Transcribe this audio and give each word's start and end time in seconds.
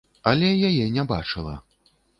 Але 0.31 0.49
яе 0.69 0.85
не 0.99 1.03
бачыла. 1.15 1.55